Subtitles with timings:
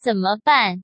[0.00, 0.82] 怎么办？